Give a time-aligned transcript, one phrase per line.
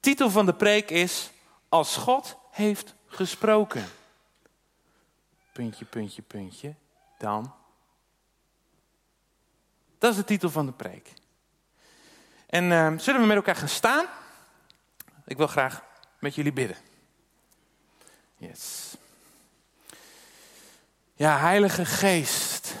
[0.00, 1.30] Titel van de preek is
[1.68, 3.84] Als God heeft gesproken.
[5.52, 6.74] Puntje, puntje, puntje.
[7.18, 7.54] Dan.
[9.98, 11.12] Dat is de titel van de preek.
[12.46, 14.06] En uh, zullen we met elkaar gaan staan?
[15.24, 15.84] Ik wil graag
[16.18, 16.76] met jullie bidden.
[18.36, 18.94] Yes.
[21.14, 22.74] Ja, Heilige Geest,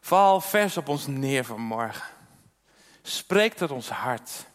[0.00, 2.08] val vers op ons neer vanmorgen.
[3.02, 4.46] Spreek tot ons hart.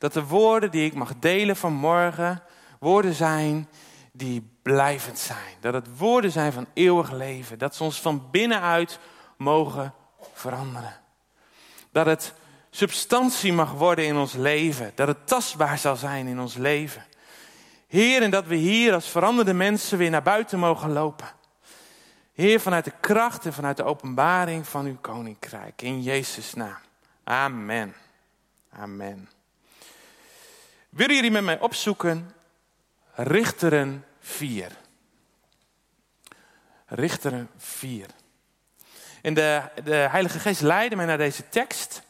[0.00, 2.42] Dat de woorden die ik mag delen vanmorgen
[2.78, 3.68] woorden zijn
[4.12, 5.54] die blijvend zijn.
[5.60, 7.58] Dat het woorden zijn van eeuwig leven.
[7.58, 8.98] Dat ze ons van binnenuit
[9.36, 9.94] mogen
[10.32, 10.96] veranderen.
[11.92, 12.34] Dat het
[12.70, 14.92] substantie mag worden in ons leven.
[14.94, 17.04] Dat het tastbaar zal zijn in ons leven.
[17.86, 21.28] Heer, en dat we hier als veranderde mensen weer naar buiten mogen lopen.
[22.32, 25.82] Heer, vanuit de kracht en vanuit de openbaring van uw koninkrijk.
[25.82, 26.78] In Jezus' naam.
[27.24, 27.94] Amen.
[28.72, 29.28] Amen.
[30.90, 32.32] Willen jullie met mij opzoeken?
[33.14, 34.72] Richteren 4.
[36.86, 38.06] Richteren 4.
[39.22, 42.02] En de, de Heilige Geest leidde mij naar deze tekst.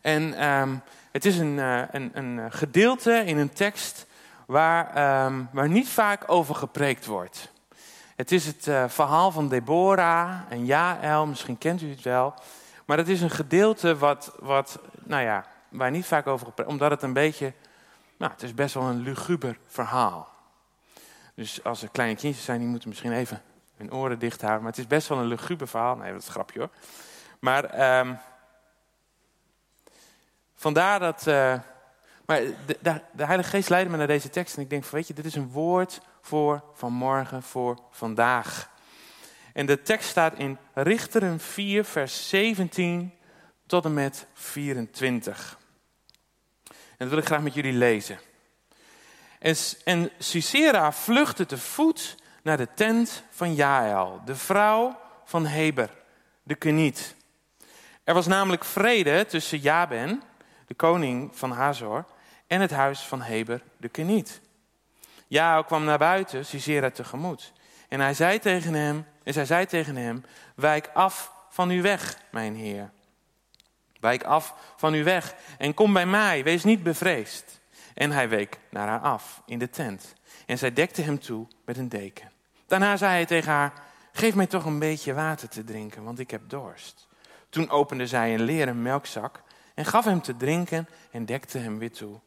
[0.00, 0.82] En um,
[1.12, 4.06] het is een, uh, een, een, gedeelte in een tekst
[4.46, 7.50] waar, um, waar niet vaak over gepreekt wordt.
[8.16, 12.34] Het is het uh, verhaal van Deborah en Jaël, misschien kent u het wel.
[12.84, 16.90] Maar het is een gedeelte wat, wat nou ja, waar niet vaak over gepreekt omdat
[16.90, 17.52] het een beetje,
[18.16, 20.28] nou, het is best wel een luguber verhaal.
[21.34, 23.42] Dus als er kleine kindjes zijn, die moeten misschien even
[23.76, 24.62] hun oren dicht houden.
[24.62, 25.96] Maar het is best wel een luguber verhaal.
[25.96, 26.70] Nee, dat is een grapje hoor.
[27.38, 28.18] Maar um,
[30.54, 31.26] vandaar dat.
[31.26, 31.54] Uh,
[32.26, 34.56] maar de, de, de, Heilige Geest leidde me naar deze tekst.
[34.56, 38.70] En ik denk van, weet je, dit is een woord voor vanmorgen, voor vandaag.
[39.52, 43.12] En de tekst staat in Richteren 4, vers 17
[43.66, 45.58] tot en met 24.
[47.02, 48.18] En dat wil ik graag met jullie lezen.
[49.38, 55.90] En, en Sisera vluchtte te voet naar de tent van Jaël, de vrouw van Heber,
[56.42, 57.14] de Keniet.
[58.04, 60.22] Er was namelijk vrede tussen Jaben,
[60.66, 62.04] de koning van Hazor,
[62.46, 64.40] en het huis van Heber, de Keniet.
[65.26, 67.52] Jaël kwam naar buiten Sisera tegemoet.
[67.88, 70.24] En hij zei tegen hem, en zij zei tegen hem,
[70.54, 72.90] wijk af van u weg, mijn heer.
[74.02, 77.60] Wijk af van u weg en kom bij mij, wees niet bevreesd.
[77.94, 80.14] En hij week naar haar af in de tent.
[80.46, 82.30] En zij dekte hem toe met een deken.
[82.66, 83.72] Daarna zei hij tegen haar:
[84.12, 87.08] Geef mij toch een beetje water te drinken, want ik heb dorst.
[87.48, 89.42] Toen opende zij een leren melkzak
[89.74, 92.20] en gaf hem te drinken en dekte hem weer toe.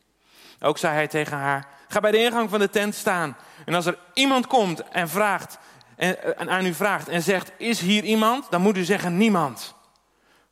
[0.60, 3.38] Ook zei hij tegen haar: Ga bij de ingang van de tent staan.
[3.66, 5.58] En als er iemand komt en, vraagt,
[5.96, 8.52] en aan u vraagt en zegt: Is hier iemand?
[8.52, 9.75] Dan moet u zeggen: Niemand.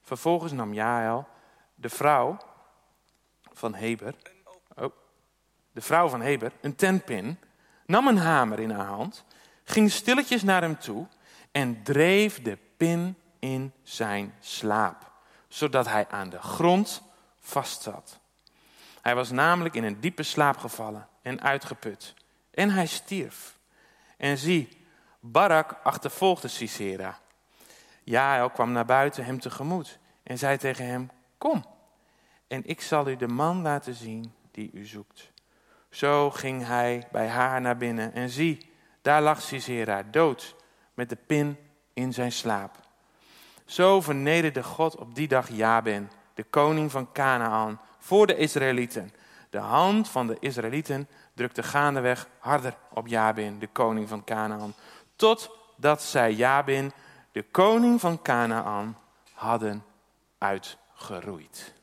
[0.04, 1.28] Vervolgens nam Jael,
[1.76, 2.38] de vrouw
[3.54, 4.16] van Heber,
[4.76, 4.96] oh,
[5.72, 7.40] de vrouw van Heber, een tentpin,
[7.86, 9.26] nam een hamer in haar hand,
[9.64, 11.08] ging stilletjes naar hem toe
[11.52, 15.12] en dreef de pin in zijn slaap,
[15.48, 17.02] zodat hij aan de grond
[17.40, 18.20] vastzat.
[19.02, 22.14] Hij was namelijk in een diepe slaap gevallen en uitgeput.
[22.52, 23.58] En hij stierf.
[24.18, 24.86] En zie,
[25.20, 27.20] Barak achtervolgde Sisera.
[28.04, 31.66] Jael kwam naar buiten hem tegemoet en zei tegen hem: Kom,
[32.48, 35.32] en ik zal u de man laten zien die u zoekt.
[35.90, 38.72] Zo ging hij bij haar naar binnen en zie,
[39.02, 40.56] daar lag Sisera dood
[40.94, 41.58] met de pin
[41.94, 42.80] in zijn slaap.
[43.66, 49.12] Zo vernederde God op die dag Jaben, de koning van Canaan, voor de Israëlieten.
[49.50, 54.74] De hand van de Israëlieten drukte gaandeweg harder op Jabin, de koning van Canaan,
[55.16, 56.92] totdat zij Jabin,
[57.34, 58.98] de koning van Canaan,
[59.34, 59.86] hadden
[60.38, 61.74] uitgeroeid.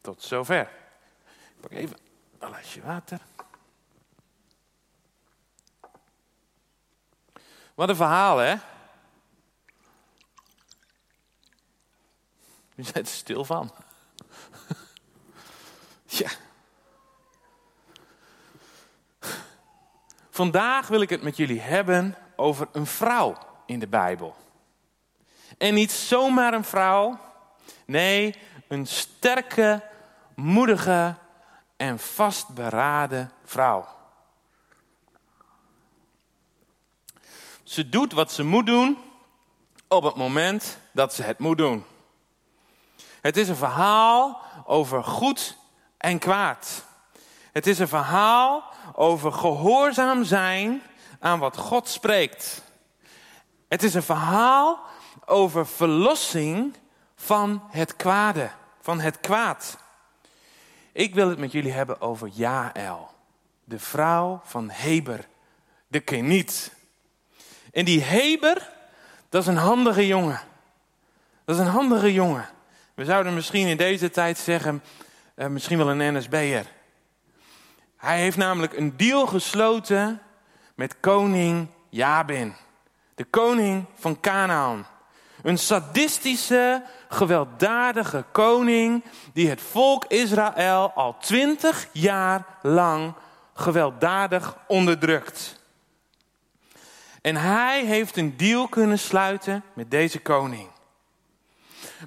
[0.00, 0.70] Tot zover.
[1.54, 1.96] Ik pak even
[2.38, 3.20] een glaasje water.
[7.74, 8.50] Wat een verhaal, hè?
[12.74, 13.74] Je bent er stil van.
[16.20, 16.30] ja.
[20.30, 24.36] Vandaag wil ik het met jullie hebben over een vrouw in de Bijbel.
[25.58, 27.18] En niet zomaar een vrouw.
[27.86, 28.34] Nee,
[28.68, 29.82] een sterke,
[30.34, 31.14] moedige
[31.76, 33.86] en vastberaden vrouw.
[37.62, 38.98] Ze doet wat ze moet doen
[39.88, 41.84] op het moment dat ze het moet doen.
[43.20, 45.56] Het is een verhaal over goed
[45.96, 46.84] en kwaad.
[47.52, 48.64] Het is een verhaal
[48.94, 50.82] over gehoorzaam zijn
[51.20, 52.62] aan wat God spreekt.
[53.68, 54.80] Het is een verhaal
[55.24, 56.74] over verlossing
[57.14, 58.50] van het kwade,
[58.80, 59.78] van het kwaad.
[60.92, 63.10] Ik wil het met jullie hebben over Jaël,
[63.64, 65.28] de vrouw van Heber,
[65.86, 66.72] de Keniet.
[67.72, 68.70] En die Heber,
[69.28, 70.40] dat is een handige jongen.
[71.44, 72.48] Dat is een handige jongen.
[72.94, 74.82] We zouden misschien in deze tijd zeggen,
[75.36, 76.66] uh, misschien wel een NSB'er.
[77.96, 80.20] Hij heeft namelijk een deal gesloten
[80.80, 82.54] met koning Jabin,
[83.14, 84.86] de koning van Canaan.
[85.42, 93.14] Een sadistische, gewelddadige koning die het volk Israël al twintig jaar lang
[93.54, 95.60] gewelddadig onderdrukt.
[97.22, 100.68] En hij heeft een deal kunnen sluiten met deze koning.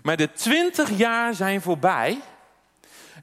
[0.04, 2.22] Maar de twintig jaar zijn voorbij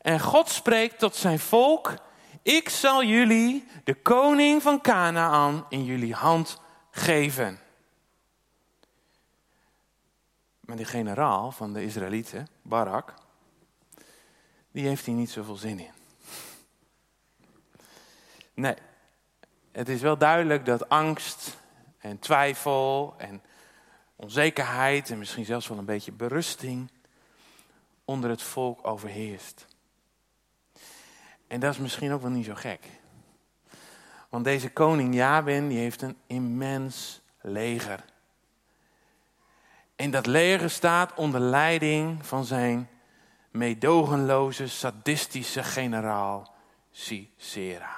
[0.02, 1.94] en God spreekt tot zijn volk:
[2.42, 6.60] Ik zal jullie de koning van Canaan in jullie hand
[6.90, 7.60] geven.
[10.60, 13.14] Maar die generaal van de Israëlieten, Barak,
[14.70, 15.92] die heeft hier niet zoveel zin in.
[18.54, 18.74] Nee,
[19.72, 21.56] het is wel duidelijk dat angst
[21.98, 23.42] en twijfel en
[24.16, 26.90] onzekerheid en misschien zelfs wel een beetje berusting
[28.04, 29.66] onder het volk overheerst.
[31.50, 32.86] En dat is misschien ook wel niet zo gek.
[34.28, 38.04] Want deze koning Jabin die heeft een immens leger.
[39.96, 42.88] En dat leger staat onder leiding van zijn
[43.50, 46.54] meedogenloze, sadistische generaal
[46.90, 47.96] Sisera.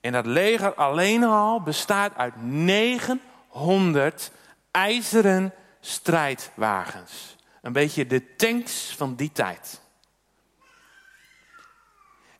[0.00, 4.32] En dat leger alleen al bestaat uit 900
[4.70, 7.36] ijzeren strijdwagens.
[7.62, 9.82] Een beetje de tanks van die tijd.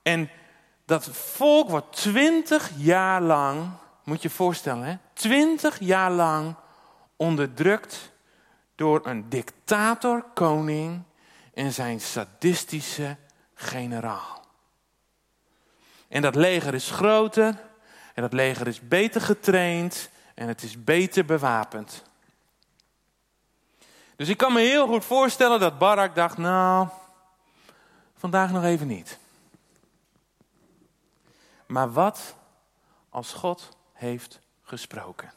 [0.05, 0.31] En
[0.85, 3.71] dat volk wordt twintig jaar lang,
[4.05, 4.97] moet je je voorstellen, hè?
[5.13, 6.55] twintig jaar lang
[7.17, 8.13] onderdrukt
[8.75, 11.03] door een dictator-koning
[11.55, 13.17] en zijn sadistische
[13.55, 14.45] generaal.
[16.09, 17.63] En dat leger is groter
[18.15, 22.03] en dat leger is beter getraind en het is beter bewapend.
[24.17, 26.89] Dus ik kan me heel goed voorstellen dat Barak dacht, nou,
[28.17, 29.19] vandaag nog even niet.
[31.67, 32.35] Maar wat
[33.09, 35.33] als God heeft gesproken?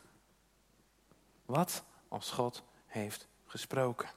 [1.45, 4.09] Wat als God heeft gesproken?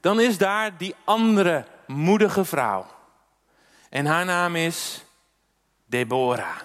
[0.00, 2.86] Dan is daar die andere moedige vrouw.
[3.90, 5.04] En haar naam is
[5.86, 6.60] Deborah.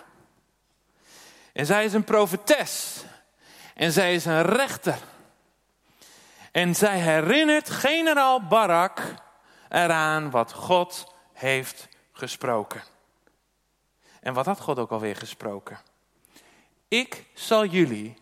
[1.53, 3.03] En zij is een profetes.
[3.75, 4.97] En zij is een rechter.
[6.51, 9.01] En zij herinnert generaal Barak
[9.69, 12.83] eraan wat God heeft gesproken.
[14.23, 15.79] En wat had God ook alweer gesproken?
[16.87, 18.17] Ik zal jullie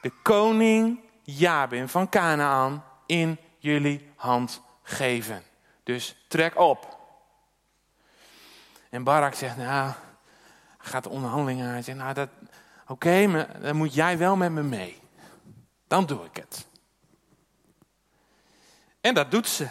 [0.00, 5.42] de koning Jabin van Canaan in jullie hand geven.
[5.82, 6.98] Dus trek op.
[8.90, 9.92] En Barak zegt, nou,
[10.78, 11.68] gaat de onderhandeling aan.
[11.68, 12.28] Hij zegt, nou, dat,
[12.86, 15.00] oké, maar dan moet jij wel met me mee.
[15.86, 16.66] Dan doe ik het.
[19.00, 19.68] En dat doet ze.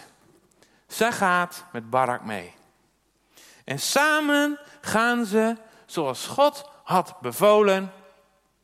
[0.86, 2.54] Zij gaat met Barak mee.
[3.68, 5.56] En samen gaan ze,
[5.86, 7.92] zoals God had bevolen,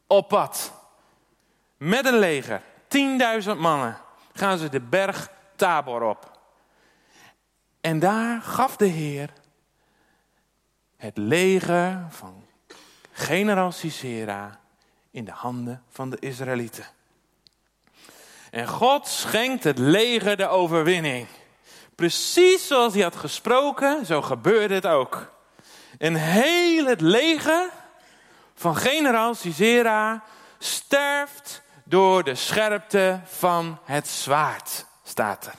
[0.06, 0.72] op pad.
[1.76, 2.62] Met een leger,
[3.44, 3.96] 10.000 mannen,
[4.32, 6.40] gaan ze de berg Tabor op.
[7.80, 9.32] En daar gaf de Heer
[10.96, 12.46] het leger van
[13.12, 14.60] generaal Sisera
[15.10, 16.86] in de handen van de Israëlieten.
[18.50, 21.26] En God schenkt het leger de overwinning.
[21.94, 25.32] Precies zoals hij had gesproken, zo gebeurde het ook.
[25.98, 27.70] Een heel het leger
[28.54, 30.24] van generaal Sisera
[30.58, 35.54] sterft door de scherpte van het zwaard, staat er.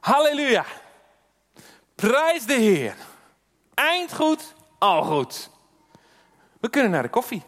[0.00, 0.64] Halleluja.
[1.94, 2.96] Prijs de Heer.
[3.74, 5.50] Eind goed, al goed.
[6.60, 7.42] We kunnen naar de koffie.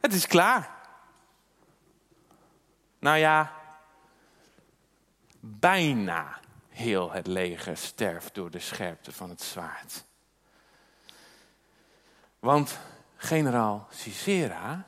[0.00, 0.70] Het is klaar.
[2.98, 3.57] Nou ja,
[5.58, 6.38] bijna
[6.68, 10.04] heel het leger sterft door de scherpte van het zwaard.
[12.38, 12.78] Want
[13.16, 14.84] generaal Sisera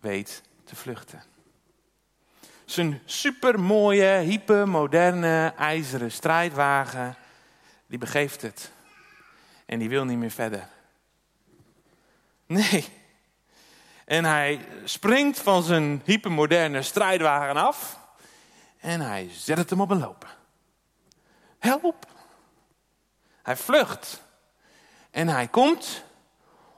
[0.00, 1.22] weet te vluchten.
[2.64, 7.16] Zijn supermooie, hypermoderne ijzeren strijdwagen,
[7.86, 8.70] die begeeft het.
[9.66, 10.68] En die wil niet meer verder.
[12.46, 12.88] Nee.
[14.04, 17.98] En hij springt van zijn hypermoderne strijdwagen af.
[18.86, 20.28] En hij zet hem op een lopen.
[21.58, 22.06] Help!
[23.42, 24.22] Hij vlucht.
[25.10, 26.04] En hij komt,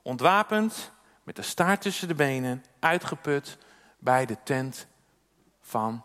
[0.02, 0.90] ontwapend,
[1.22, 3.58] met de staart tussen de benen, uitgeput
[3.98, 4.86] bij de tent
[5.60, 6.04] van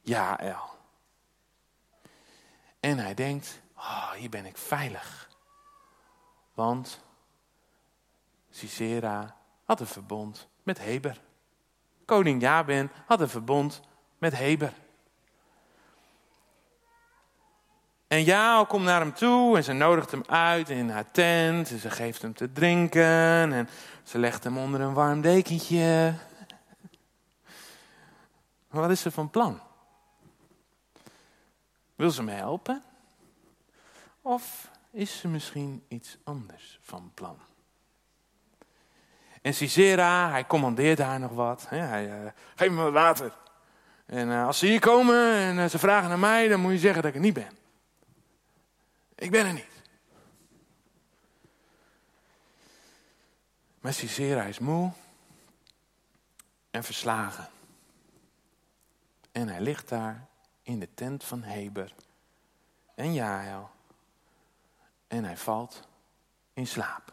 [0.00, 0.78] Jaël.
[2.80, 5.28] En hij denkt, oh, hier ben ik veilig.
[6.54, 7.00] Want
[8.50, 11.20] Sisera had een verbond met Heber.
[12.04, 13.80] Koning Jabin had een verbond
[14.18, 14.72] met Heber.
[18.10, 21.70] En Jaal komt naar hem toe en ze nodigt hem uit in haar tent.
[21.70, 23.68] En ze geeft hem te drinken en
[24.02, 26.14] ze legt hem onder een warm dekentje.
[28.68, 29.60] Wat is ze van plan?
[31.96, 32.82] Wil ze me helpen?
[34.22, 37.38] Of is ze misschien iets anders van plan?
[39.42, 41.66] En Sisera, hij commandeert haar nog wat.
[41.68, 43.32] Hij, uh, geef me wat water.
[44.06, 46.78] En uh, als ze hier komen en uh, ze vragen naar mij, dan moet je
[46.78, 47.58] zeggen dat ik er niet ben.
[49.20, 49.82] Ik ben er niet.
[53.80, 54.92] Maar Sisera is moe
[56.70, 57.48] en verslagen.
[59.32, 60.26] En hij ligt daar
[60.62, 61.94] in de tent van Heber
[62.94, 63.70] en Jael.
[65.06, 65.88] En hij valt
[66.52, 67.12] in slaap.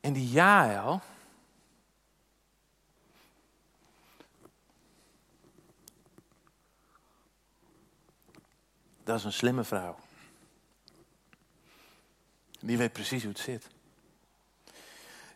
[0.00, 1.00] En die Jael,
[9.10, 9.96] dat is een slimme vrouw.
[12.60, 13.68] Die weet precies hoe het zit.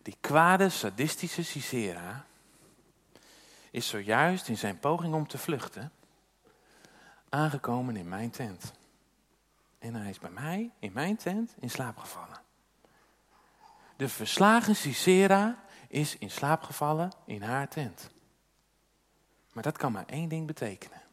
[0.03, 2.25] Die kwade, sadistische Sisera
[3.71, 5.93] is zojuist in zijn poging om te vluchten
[7.29, 8.73] aangekomen in mijn tent.
[9.79, 12.41] En hij is bij mij, in mijn tent, in slaap gevallen.
[13.97, 18.11] De verslagen Sisera is in slaap gevallen in haar tent.
[19.53, 21.04] Maar dat kan maar één ding betekenen.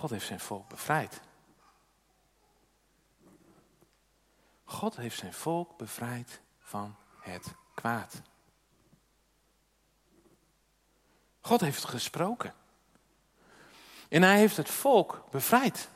[0.00, 1.20] God heeft zijn volk bevrijd.
[4.64, 8.22] God heeft zijn volk bevrijd van het kwaad.
[11.40, 12.54] God heeft gesproken.
[14.08, 15.88] En hij heeft het volk bevrijd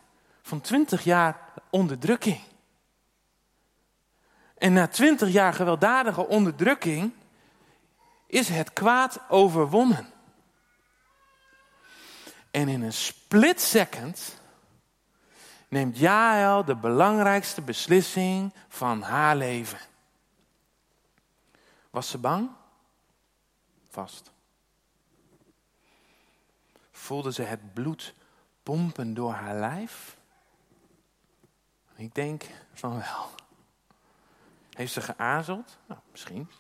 [0.43, 2.41] van twintig jaar onderdrukking.
[4.59, 7.13] En na twintig jaar gewelddadige onderdrukking
[8.27, 10.14] is het kwaad overwonnen.
[12.55, 14.41] En in een split second
[15.69, 19.79] neemt Jael de belangrijkste beslissing van haar leven.
[21.91, 22.51] Was ze bang?
[23.89, 24.33] Vast.
[26.91, 28.15] Voelde ze het bloed
[28.63, 30.17] pompen door haar lijf?
[31.95, 33.31] Ik denk van wel.
[34.71, 35.79] Heeft ze geaarzeld?
[35.87, 36.51] Nou, misschien.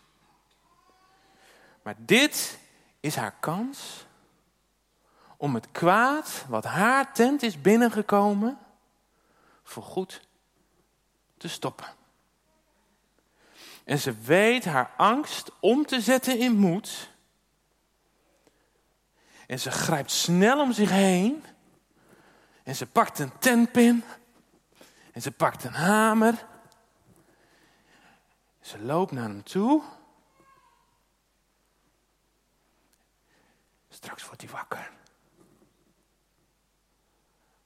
[1.82, 2.58] Maar dit
[3.00, 4.06] is haar kans
[5.36, 8.58] om het kwaad wat haar tent is binnengekomen,
[9.62, 10.28] voorgoed
[11.36, 11.86] te stoppen.
[13.84, 17.10] En ze weet haar angst om te zetten in moed.
[19.46, 21.44] En ze grijpt snel om zich heen.
[22.62, 24.04] En ze pakt een tentpin.
[25.12, 26.46] En ze pakt een hamer.
[28.60, 29.82] Ze loopt naar hem toe.
[33.88, 34.90] Straks wordt hij wakker.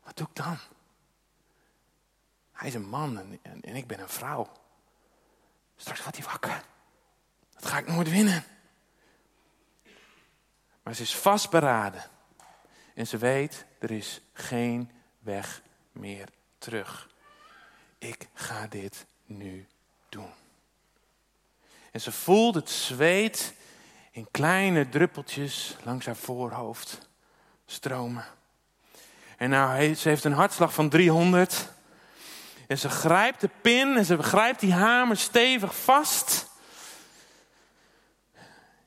[0.09, 0.59] Wat doe ik dan?
[2.53, 4.53] Hij is een man en, en, ik ben een vrouw.
[5.77, 6.65] Straks wordt hij wakker.
[7.55, 8.45] Dat ga ik nooit winnen.
[10.83, 12.05] Maar ze is vastberaden.
[12.95, 15.63] En ze weet, er is geen weg
[15.93, 17.09] meer terug.
[17.99, 19.67] Ik ga dit nu
[20.09, 20.33] doen.
[21.91, 23.55] En ze voelt het zweet
[24.11, 27.09] in kleine druppeltjes langs haar voorhoofd
[27.67, 28.38] stromen.
[29.39, 31.69] En nou, ze heeft een hartslag van 300.
[32.67, 36.47] En ze grijpt de pin en ze grijpt die hamer stevig vast.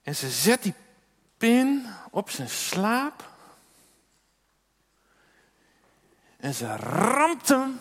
[0.03, 0.73] En ze zet die
[1.37, 3.29] pin op zijn slaap.
[6.37, 7.79] En ze ramt hem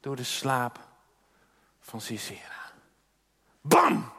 [0.00, 0.78] door de slaap
[1.80, 2.72] van Sisera.
[3.60, 4.12] Bam!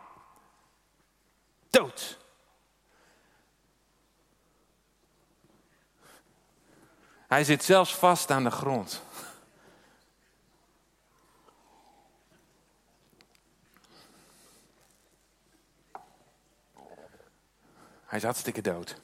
[1.70, 2.25] Dood.
[7.36, 9.02] Hij zit zelfs vast aan de grond.
[18.06, 19.02] Hij is hartstikke dood.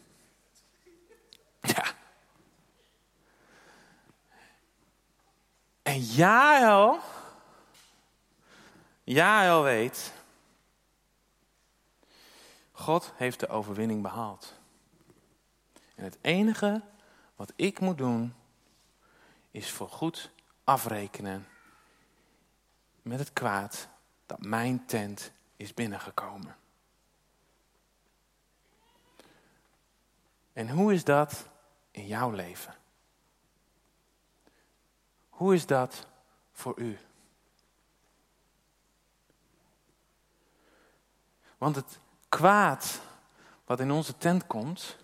[1.62, 1.86] Ja.
[5.82, 7.00] En Jael,
[9.04, 10.12] Jael weet,
[12.72, 14.54] God heeft de overwinning behaald.
[15.96, 16.82] En het enige
[17.36, 18.36] wat ik moet doen,
[19.52, 20.32] is voor goed
[20.64, 21.48] afrekenen
[23.02, 23.88] met het kwaad
[24.26, 26.56] dat mijn tent is binnengekomen.
[30.54, 31.48] En hoe is dat
[31.92, 32.76] in jouw leven?
[35.30, 36.08] Hoe is dat
[36.52, 36.98] voor u?
[41.58, 43.02] Want het kwaad
[43.66, 44.98] wat in onze tent komt,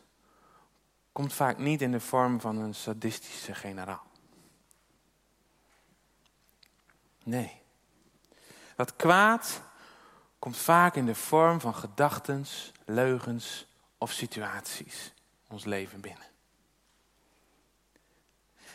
[1.18, 4.06] komt vaak niet in de vorm van een sadistische generaal.
[7.24, 7.62] Nee.
[8.76, 9.62] Dat kwaad
[10.40, 12.46] komt vaak in de vorm van gedachten,
[12.86, 15.14] leugens of situaties
[15.48, 16.28] ons leven binnen.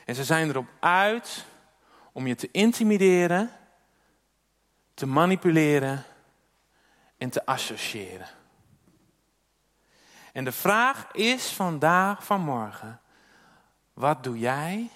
[0.04, 1.44] En ze zijn erop uit
[2.12, 3.50] om je te intimideren,
[4.94, 6.04] te manipuleren
[7.18, 8.28] en te associëren.
[10.32, 13.00] En de vraag is vandaag, vanmorgen,
[13.92, 14.90] wat doe jij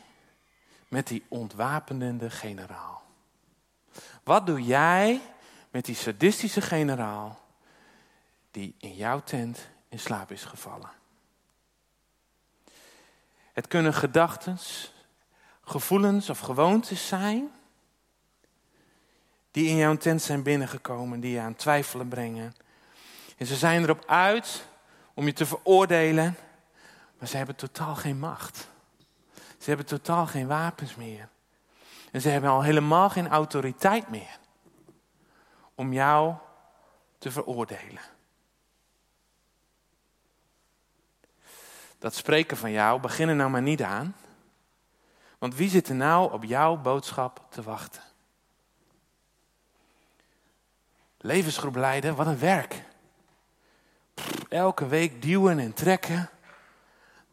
[0.89, 3.03] met die ontwapenende generaal?
[4.23, 5.21] Wat doe jij
[5.71, 7.41] met die sadistische generaal
[8.51, 10.91] die in jouw tent in slaap is gevallen?
[13.53, 14.59] Het kunnen gedachten,
[15.65, 17.51] gevoelens of gewoontes zijn
[19.51, 22.55] die in jouw tent zijn binnengekomen, die je aan twijfelen brengen.
[23.37, 24.67] En ze zijn erop uit
[25.17, 26.37] om je te veroordelen,
[27.19, 28.69] maar ze hebben totaal geen macht.
[29.59, 31.29] Ze hebben totaal geen wapens meer.
[32.13, 34.39] En ze hebben al helemaal geen autoriteit meer
[35.75, 36.35] om jou
[37.19, 38.03] te veroordelen.
[41.99, 44.17] Dat spreken van jou, begin er nou maar niet aan.
[45.39, 48.03] Want wie zit er nou op jouw boodschap te wachten?
[51.19, 52.85] Levensgroep leiden, wat een werk.
[54.49, 56.31] Elke week duwen en trekken.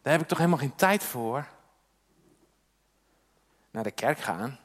[0.02, 1.46] Daar heb ik toch helemaal geen tijd voor.
[3.70, 4.58] Naar de kerk gaan.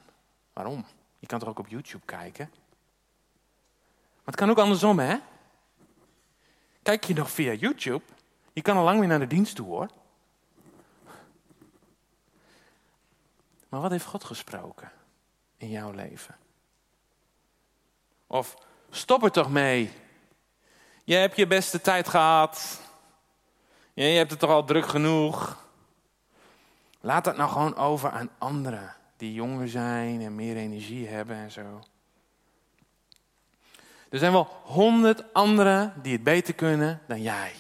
[0.54, 0.86] Waarom?
[1.20, 2.50] Je kan toch ook op YouTube kijken?
[4.14, 5.18] Maar het kan ook andersom, hè?
[6.82, 8.04] Kijk je nog via YouTube?
[8.54, 9.88] Je kan al lang weer naar de dienst toe, hoor.
[13.70, 14.92] Maar wat heeft God gesproken
[15.58, 16.38] in jouw leven?
[18.27, 18.55] Of
[18.90, 19.92] stop er toch mee.
[21.09, 22.81] Je hebt je beste tijd gehad.
[23.93, 25.65] Je hebt het toch al druk genoeg.
[27.00, 31.51] Laat dat nou gewoon over aan anderen die jonger zijn en meer energie hebben en
[31.51, 31.83] zo.
[34.09, 37.53] Er zijn wel honderd anderen die het beter kunnen dan jij.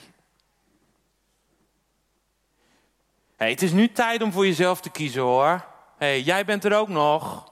[3.35, 5.65] Hey, het is nu tijd om voor jezelf te kiezen hoor.
[5.97, 7.51] hey, jij bent er ook nog.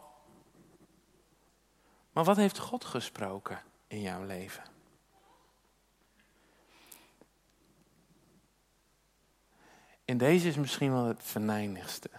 [2.11, 4.75] Maar wat heeft God gesproken in jouw leven?
[10.07, 12.09] En deze is misschien wel het venijnigste.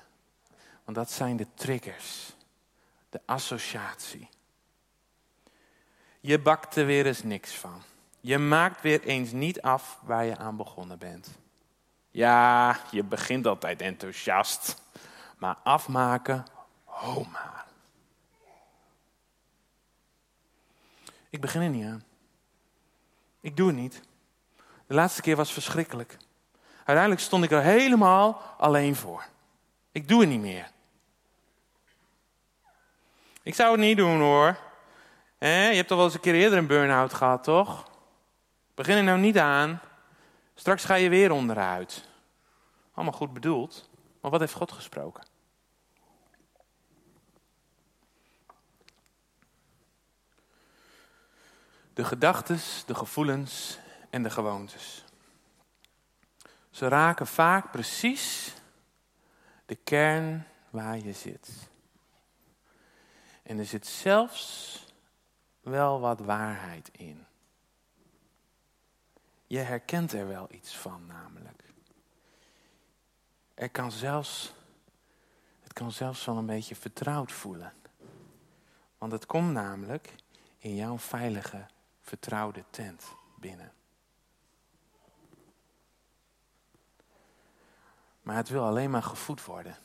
[0.85, 2.33] Want dat zijn de triggers,
[3.11, 4.29] de associatie.
[6.21, 7.83] Je bakt er weer eens niks van.
[8.21, 11.29] Je maakt weer eens niet af waar je aan begonnen bent.
[12.11, 14.83] Ja, je begint altijd enthousiast,
[15.39, 16.45] maar afmaken,
[16.85, 17.67] ho maar.
[21.31, 22.05] Ik begin er niet aan.
[23.41, 24.03] Ik doe het niet.
[24.87, 26.17] De laatste keer was verschrikkelijk.
[26.89, 29.27] Uiteindelijk stond ik er helemaal alleen voor.
[29.93, 30.71] Ik doe het niet meer.
[33.43, 34.59] Ik zou het niet doen hoor.
[35.39, 37.91] je hebt toch wel eens een keer eerder een burn-out gehad, toch?
[38.75, 39.81] Begin er nou niet aan.
[40.55, 42.09] Straks ga je weer onderuit.
[42.95, 43.89] Allemaal goed bedoeld.
[44.21, 45.25] Maar wat heeft God gesproken?
[51.95, 53.79] De gedachten, de gevoelens
[54.11, 55.07] en de gewoontes.
[56.79, 58.55] Ze raken vaak precies
[59.67, 61.69] de kern waar je zit.
[63.43, 64.85] En er zit zelfs
[65.61, 67.27] wel wat waarheid in.
[69.47, 71.63] Je herkent er wel iets van, namelijk.
[73.55, 74.55] Er kan zelfs,
[75.61, 77.73] het kan zelfs wel een beetje vertrouwd voelen.
[78.99, 80.15] Want het komt namelijk
[80.59, 81.67] in jouw veilige,
[82.01, 83.73] vertrouwde tent binnen.
[88.29, 89.77] Maar het wil alleen maar gevoed worden.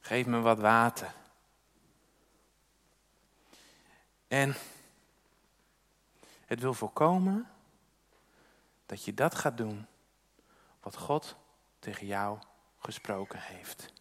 [0.00, 1.14] Geef me wat water.
[4.28, 4.54] En
[6.44, 7.50] het wil voorkomen
[8.86, 9.86] dat je dat gaat doen
[10.80, 11.36] wat God
[11.78, 12.38] tegen jou
[12.78, 13.92] gesproken heeft.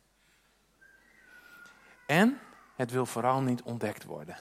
[2.06, 2.40] En
[2.76, 4.38] het wil vooral niet ontdekt worden.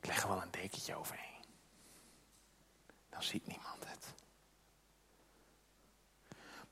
[0.00, 1.44] Ik leg er wel een dekentje overheen.
[3.08, 4.21] Dan ziet niemand het.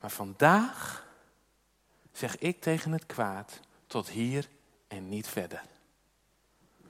[0.00, 1.06] Maar vandaag
[2.12, 4.48] zeg ik tegen het kwaad tot hier
[4.88, 5.62] en niet verder.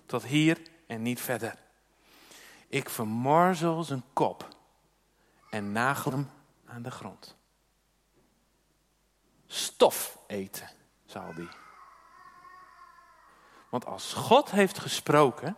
[0.07, 1.59] Tot hier en niet verder.
[2.69, 4.49] Ik vermorzel zijn kop
[5.51, 6.31] en nagel hem
[6.67, 7.37] aan de grond.
[9.47, 10.69] Stof eten
[11.07, 11.49] zal die.
[13.69, 15.57] Want als God heeft gesproken,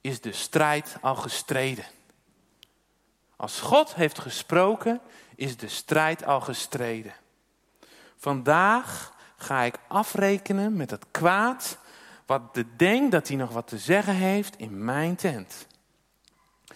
[0.00, 1.84] is de strijd al gestreden.
[3.36, 5.00] Als God heeft gesproken,
[5.40, 7.12] is de strijd al gestreden.
[8.16, 11.78] Vandaag ga ik afrekenen met het kwaad
[12.26, 15.66] wat de denkt dat hij nog wat te zeggen heeft in mijn tent.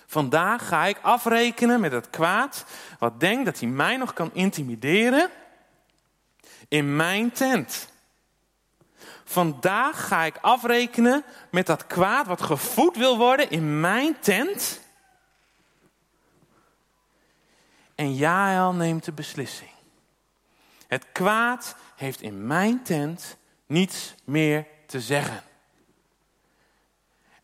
[0.06, 2.64] Vandaag ga ik afrekenen met het kwaad
[2.98, 5.30] wat denkt dat hij mij nog kan intimideren
[6.68, 7.88] in mijn tent.
[9.24, 14.80] Vandaag ga ik afrekenen met dat kwaad wat gevoed wil worden in mijn tent.
[17.94, 19.70] En Jael neemt de beslissing.
[20.86, 25.42] Het kwaad heeft in mijn tent niets meer te zeggen.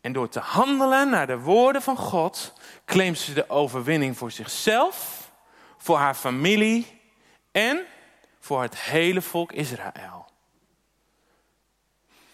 [0.01, 2.53] En door te handelen naar de woorden van God,
[2.85, 5.29] claimt ze de overwinning voor zichzelf,
[5.77, 7.01] voor haar familie
[7.51, 7.85] en
[8.39, 10.25] voor het hele volk Israël.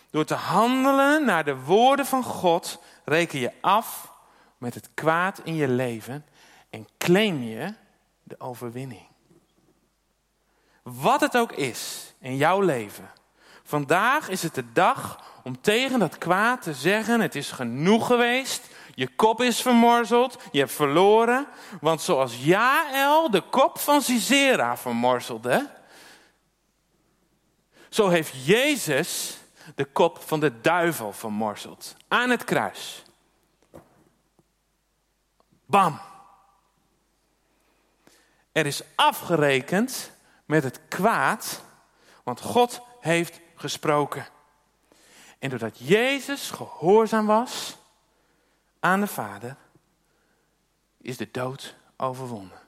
[0.09, 4.11] Door te handelen naar de woorden van God, reken je af
[4.57, 6.25] met het kwaad in je leven
[6.69, 7.73] en claim je
[8.27, 9.07] de overwinning.
[10.83, 13.09] Wat het ook is in jouw leven.
[13.63, 18.67] Vandaag is het de dag om tegen dat kwaad te zeggen: Het is genoeg geweest.
[18.95, 20.37] Je kop is vermorzeld.
[20.51, 21.47] Je hebt verloren.
[21.81, 25.69] Want zoals Jaël de kop van Sisera vermorzelde.
[27.89, 29.37] Zo heeft Jezus
[29.75, 31.95] de kop van de duivel vermorzeld.
[32.07, 33.03] Aan het kruis.
[35.65, 35.99] Bam.
[38.57, 40.11] Er is afgerekend
[40.45, 41.61] met het kwaad,
[42.23, 44.27] want God heeft gesproken.
[45.39, 47.77] En doordat Jezus gehoorzaam was
[48.79, 49.55] aan de Vader,
[51.01, 52.59] is de dood overwonnen.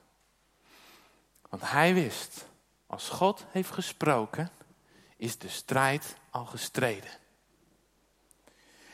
[1.48, 2.46] Want hij wist,
[2.86, 4.50] als God heeft gesproken,
[5.16, 7.10] is de strijd al gestreden.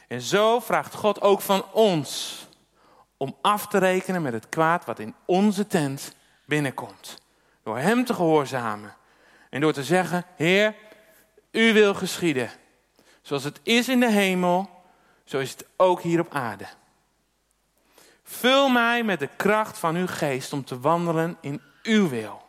[0.08, 2.40] En zo vraagt God ook van ons
[3.16, 6.14] om af te rekenen met het kwaad wat in onze tent
[6.46, 7.22] binnenkomt.
[7.62, 8.96] Door Hem te gehoorzamen
[9.50, 10.74] en door te zeggen, Heer,
[11.50, 12.50] U wil geschieden.
[13.22, 14.84] Zoals het is in de hemel,
[15.24, 16.66] zo is het ook hier op aarde.
[18.22, 22.48] Vul mij met de kracht van uw geest om te wandelen in uw wil.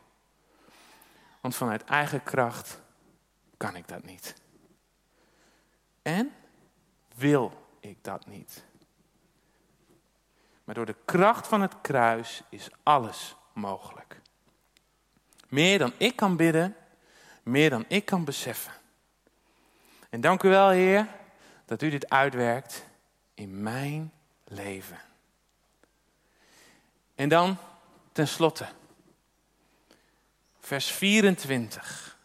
[1.41, 2.81] Want vanuit eigen kracht
[3.57, 4.35] kan ik dat niet.
[6.01, 6.33] En
[7.15, 8.63] wil ik dat niet.
[10.63, 14.21] Maar door de kracht van het kruis is alles mogelijk.
[15.47, 16.75] Meer dan ik kan bidden,
[17.43, 18.73] meer dan ik kan beseffen.
[20.09, 21.07] En dank u wel, Heer,
[21.65, 22.85] dat u dit uitwerkt
[23.33, 24.11] in mijn
[24.43, 24.99] leven.
[27.15, 27.57] En dan
[28.11, 28.67] tenslotte,
[30.59, 32.17] vers 24.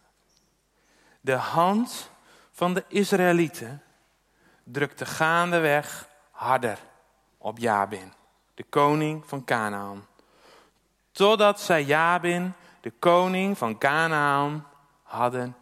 [1.20, 2.10] De hand
[2.50, 3.82] van de Israëlieten
[4.64, 6.78] drukte gaandeweg harder
[7.38, 8.12] op Jabin,
[8.54, 10.06] de koning van Canaan.
[11.12, 14.66] Totdat zij Jabin, de koning van Canaan,
[15.03, 15.57] hadden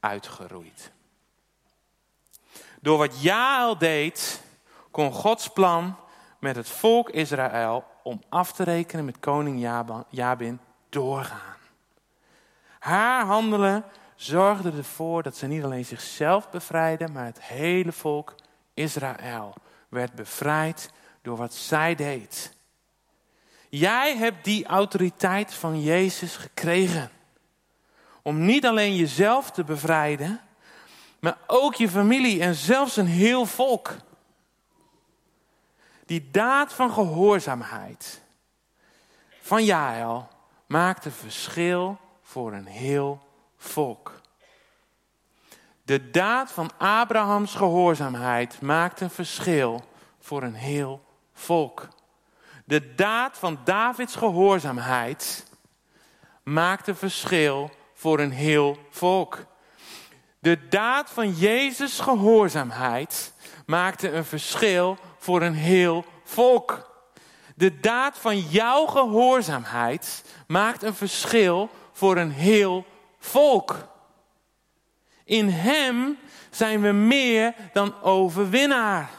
[0.00, 0.92] uitgeroeid.
[2.80, 4.42] Door wat Jael deed,
[4.90, 5.96] kon Gods plan
[6.38, 9.60] met het volk Israël om af te rekenen met koning
[10.08, 11.56] Jabin doorgaan.
[12.78, 18.34] Haar handelen zorgde ervoor dat ze niet alleen zichzelf bevrijden, maar het hele volk
[18.74, 19.54] Israël
[19.88, 20.90] werd bevrijd
[21.22, 22.56] door wat zij deed.
[23.68, 27.10] Jij hebt die autoriteit van Jezus gekregen.
[28.22, 30.40] Om niet alleen jezelf te bevrijden,
[31.18, 33.96] maar ook je familie en zelfs een heel volk.
[36.06, 38.22] Die daad van gehoorzaamheid
[39.40, 40.28] van Jael
[40.66, 43.20] maakt een verschil voor een heel
[43.56, 44.20] volk.
[45.82, 49.84] De daad van Abrahams gehoorzaamheid maakt een verschil
[50.20, 51.88] voor een heel volk.
[52.68, 55.46] De daad van Davids gehoorzaamheid
[56.44, 59.46] maakt een verschil voor een heel volk.
[60.38, 63.32] De daad van Jezus' gehoorzaamheid
[63.66, 66.90] maakte een verschil voor een heel volk.
[67.54, 72.84] De daad van jouw gehoorzaamheid maakt een verschil voor een heel
[73.18, 73.88] volk.
[75.24, 76.18] In Hem
[76.50, 79.10] zijn we meer dan overwinnaar.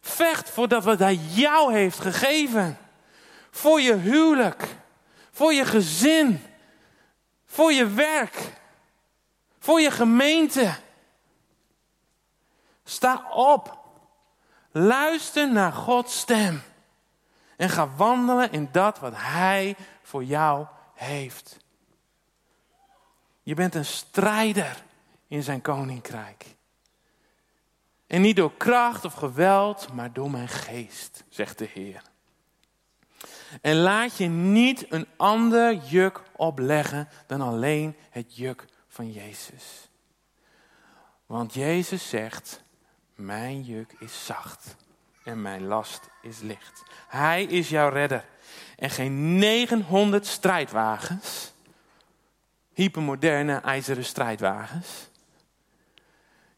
[0.00, 2.78] Vecht voor wat Hij jou heeft gegeven.
[3.50, 4.76] Voor je huwelijk,
[5.30, 6.42] voor je gezin,
[7.46, 8.58] voor je werk
[9.60, 10.74] voor je gemeente.
[12.84, 13.78] Sta op.
[14.70, 16.62] Luister naar Gods stem.
[17.56, 21.56] En ga wandelen in dat wat Hij voor jou heeft.
[23.42, 24.82] Je bent een strijder
[25.28, 26.44] in zijn koninkrijk.
[28.10, 32.02] En niet door kracht of geweld, maar door mijn geest, zegt de Heer.
[33.60, 39.88] En laat je niet een ander juk opleggen dan alleen het juk van Jezus.
[41.26, 42.62] Want Jezus zegt,
[43.14, 44.76] mijn juk is zacht
[45.24, 46.82] en mijn last is licht.
[47.08, 48.24] Hij is jouw redder.
[48.76, 51.52] En geen 900 strijdwagens,
[52.72, 55.09] hypermoderne ijzeren strijdwagens,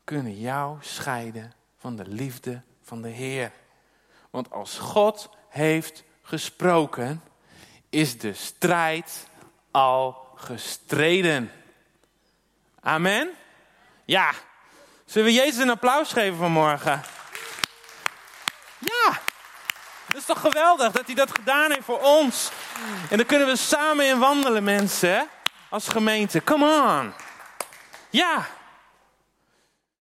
[0.05, 3.53] kunnen jou scheiden van de liefde van de Heer.
[4.31, 7.23] Want als God heeft gesproken,
[7.91, 9.27] is de strijd
[9.71, 11.53] al gestreden.
[12.81, 13.31] Amen?
[14.05, 14.33] Ja.
[15.05, 17.03] Zullen we Jezus een applaus geven vanmorgen?
[18.79, 19.21] Ja.
[20.07, 22.51] Het is toch geweldig dat hij dat gedaan heeft voor ons.
[23.11, 25.29] En dan kunnen we samen in wandelen, mensen.
[25.69, 26.43] Als gemeente.
[26.45, 27.13] Come on.
[28.11, 28.47] Ja.